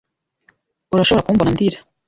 Urashobora 0.93 1.25
kumbona 1.25 1.51
ndira- 1.55 1.77